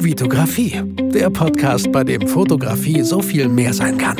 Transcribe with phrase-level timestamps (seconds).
[0.00, 0.80] Vitografie,
[1.12, 4.16] der Podcast, bei dem Fotografie so viel mehr sein kann.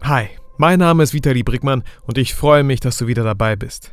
[0.00, 3.92] Hi, mein Name ist Vitali Brickmann und ich freue mich, dass du wieder dabei bist.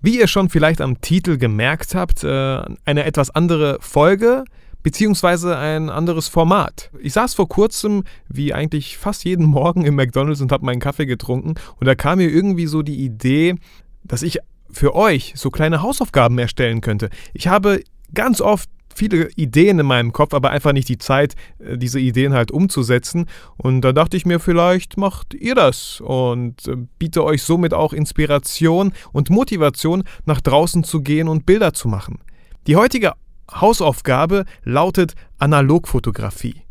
[0.00, 4.44] Wie ihr schon vielleicht am Titel gemerkt habt, äh, eine etwas andere Folge
[4.82, 6.90] beziehungsweise ein anderes Format.
[7.02, 11.04] Ich saß vor kurzem, wie eigentlich fast jeden Morgen im McDonald's und habe meinen Kaffee
[11.04, 13.56] getrunken und da kam mir irgendwie so die Idee,
[14.04, 14.38] dass ich
[14.72, 17.10] für euch so kleine Hausaufgaben erstellen könnte.
[17.32, 17.82] Ich habe
[18.14, 22.34] ganz oft viele Ideen in meinem Kopf, aber einfach nicht die Zeit, äh, diese Ideen
[22.34, 23.26] halt umzusetzen.
[23.56, 27.92] Und da dachte ich mir, vielleicht macht ihr das und äh, biete euch somit auch
[27.92, 32.18] Inspiration und Motivation, nach draußen zu gehen und Bilder zu machen.
[32.66, 33.12] Die heutige
[33.50, 36.62] Hausaufgabe lautet Analogfotografie.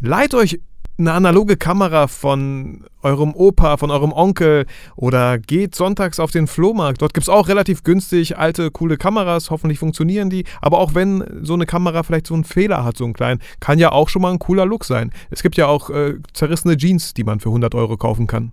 [0.00, 0.60] Leiht euch
[1.00, 7.02] eine analoge Kamera von eurem Opa, von eurem Onkel oder geht sonntags auf den Flohmarkt.
[7.02, 9.50] Dort gibt es auch relativ günstig alte, coole Kameras.
[9.50, 10.44] Hoffentlich funktionieren die.
[10.60, 13.78] Aber auch wenn so eine Kamera vielleicht so einen Fehler hat, so einen kleinen, kann
[13.78, 15.10] ja auch schon mal ein cooler Look sein.
[15.30, 18.52] Es gibt ja auch äh, zerrissene Jeans, die man für 100 Euro kaufen kann.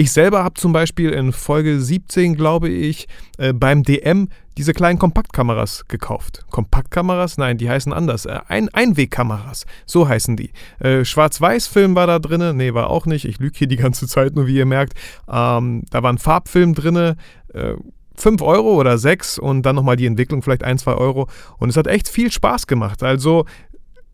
[0.00, 5.00] Ich selber habe zum Beispiel in Folge 17, glaube ich, äh, beim DM diese kleinen
[5.00, 6.46] Kompaktkameras gekauft.
[6.52, 7.36] Kompaktkameras?
[7.36, 8.24] Nein, die heißen anders.
[8.24, 10.52] Äh, ein Einwegkameras, so heißen die.
[10.78, 12.56] Äh, Schwarz-Weiß-Film war da drin.
[12.56, 13.24] Nee, war auch nicht.
[13.24, 14.92] Ich lüge hier die ganze Zeit, nur wie ihr merkt.
[15.28, 17.16] Ähm, da war ein Farbfilm drin.
[17.52, 17.74] Äh,
[18.14, 21.28] 5 Euro oder 6 und dann nochmal die Entwicklung vielleicht 1, 2 Euro.
[21.58, 23.02] Und es hat echt viel Spaß gemacht.
[23.02, 23.46] Also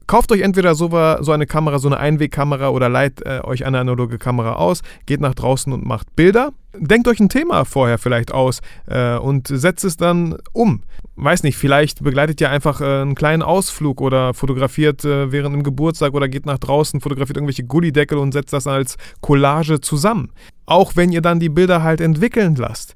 [0.07, 0.89] Kauft euch entweder so,
[1.21, 5.21] so eine Kamera, so eine Einwegkamera oder leiht äh, euch eine analoge Kamera aus, geht
[5.21, 6.53] nach draußen und macht Bilder.
[6.77, 10.83] Denkt euch ein Thema vorher vielleicht aus äh, und setzt es dann um.
[11.17, 15.63] Weiß nicht, vielleicht begleitet ihr einfach äh, einen kleinen Ausflug oder fotografiert äh, während dem
[15.63, 20.33] Geburtstag oder geht nach draußen, fotografiert irgendwelche Gullideckel und setzt das als Collage zusammen.
[20.67, 22.95] Auch wenn ihr dann die Bilder halt entwickeln lasst.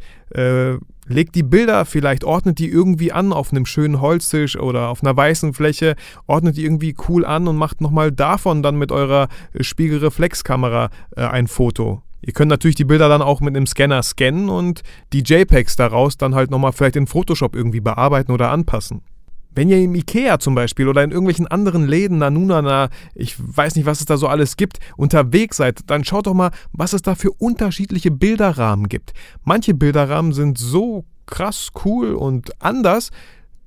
[1.08, 5.02] Äh, legt die Bilder vielleicht, ordnet die irgendwie an auf einem schönen Holztisch oder auf
[5.02, 9.28] einer weißen Fläche, ordnet die irgendwie cool an und macht nochmal davon dann mit eurer
[9.58, 12.02] Spiegelreflexkamera äh, ein Foto.
[12.20, 14.82] Ihr könnt natürlich die Bilder dann auch mit einem Scanner scannen und
[15.12, 19.02] die JPEGs daraus dann halt nochmal vielleicht in Photoshop irgendwie bearbeiten oder anpassen.
[19.50, 23.86] Wenn ihr im Ikea zum Beispiel oder in irgendwelchen anderen Läden, Nanunana, ich weiß nicht,
[23.86, 27.14] was es da so alles gibt, unterwegs seid, dann schaut doch mal, was es da
[27.14, 29.14] für unterschiedliche Bilderrahmen gibt.
[29.44, 33.10] Manche Bilderrahmen sind so krass cool und anders,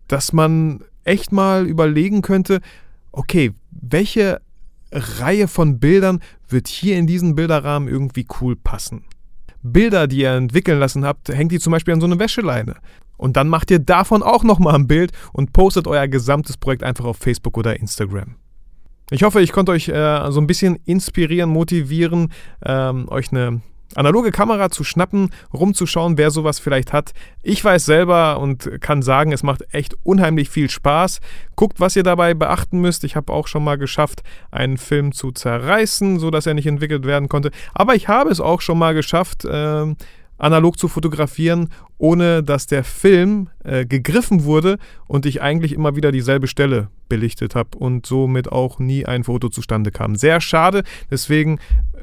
[0.08, 2.62] dass man echt mal überlegen könnte,
[3.12, 4.42] okay, welche
[4.92, 9.06] Reihe von Bildern wird hier in diesen Bilderrahmen irgendwie cool passen?
[9.64, 12.76] Bilder, die ihr entwickeln lassen habt, hängt die zum Beispiel an so eine Wäscheleine.
[13.18, 17.06] Und dann macht ihr davon auch nochmal ein Bild und postet euer gesamtes Projekt einfach
[17.06, 18.36] auf Facebook oder Instagram.
[19.12, 22.32] Ich hoffe, ich konnte euch äh, so ein bisschen inspirieren, motivieren,
[22.66, 23.62] ähm, euch eine
[23.96, 27.14] analoge Kamera zu schnappen, rumzuschauen, wer sowas vielleicht hat.
[27.44, 31.20] Ich weiß selber und kann sagen, es macht echt unheimlich viel Spaß.
[31.56, 33.04] Guckt, was ihr dabei beachten müsst.
[33.04, 37.30] Ich habe auch schon mal geschafft, einen Film zu zerreißen, sodass er nicht entwickelt werden
[37.30, 37.52] konnte.
[37.74, 39.96] Aber ich habe es auch schon mal geschafft, äh,
[40.42, 46.12] analog zu fotografieren, ohne dass der Film äh, gegriffen wurde und ich eigentlich immer wieder
[46.12, 50.16] dieselbe Stelle belichtet habe und somit auch nie ein Foto zustande kam.
[50.16, 51.60] Sehr schade, deswegen,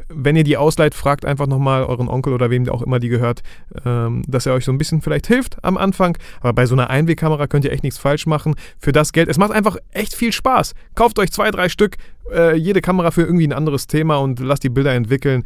[0.09, 3.43] wenn ihr die ausleiht, fragt einfach nochmal euren Onkel oder wem auch immer die gehört,
[3.85, 6.17] ähm, dass er euch so ein bisschen vielleicht hilft am Anfang.
[6.41, 8.55] Aber bei so einer Einwegkamera könnt ihr echt nichts falsch machen.
[8.79, 10.75] Für das Geld, es macht einfach echt viel Spaß.
[10.95, 11.97] Kauft euch zwei, drei Stück,
[12.33, 15.45] äh, jede Kamera für irgendwie ein anderes Thema und lasst die Bilder entwickeln.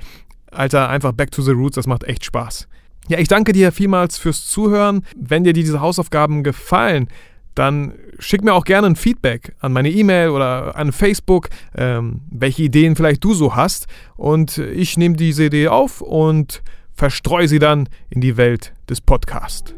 [0.53, 2.69] Alter, einfach back to the roots, das macht echt Spaß.
[3.09, 5.05] Ja, ich danke dir vielmals fürs Zuhören.
[5.17, 7.09] Wenn dir diese Hausaufgaben gefallen,
[7.55, 12.63] dann schick mir auch gerne ein Feedback an meine E-Mail oder an Facebook, ähm, welche
[12.63, 13.87] Ideen vielleicht du so hast.
[14.17, 16.63] Und ich nehme diese Idee auf und
[16.95, 19.75] verstreue sie dann in die Welt des Podcasts.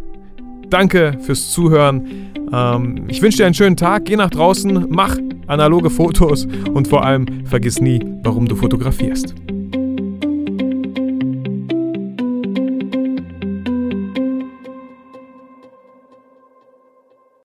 [0.69, 2.33] Danke fürs Zuhören.
[2.53, 4.05] Ähm, ich wünsche dir einen schönen Tag.
[4.05, 9.35] Geh nach draußen, mach analoge Fotos und vor allem vergiss nie, warum du fotografierst.